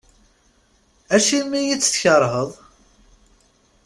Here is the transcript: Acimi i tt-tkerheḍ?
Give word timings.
Acimi 1.15 1.61
i 1.67 1.75
tt-tkerheḍ? 1.77 2.51